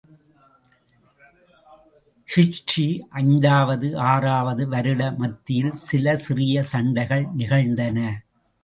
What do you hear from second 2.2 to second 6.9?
ஹிஜ்ரீ ஐந்தாவது, ஆறாவது வருட மத்தியில், சில சிறிய